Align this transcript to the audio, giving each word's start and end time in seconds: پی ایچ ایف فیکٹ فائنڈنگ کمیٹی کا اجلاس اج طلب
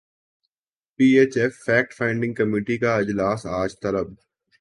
پی 0.99 1.07
ایچ 1.17 1.33
ایف 1.37 1.53
فیکٹ 1.65 1.93
فائنڈنگ 1.97 2.33
کمیٹی 2.33 2.77
کا 2.77 2.91
اجلاس 2.95 3.45
اج 3.59 3.71
طلب 3.83 4.07